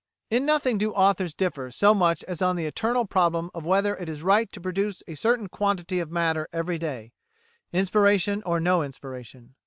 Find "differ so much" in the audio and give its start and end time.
1.35-2.23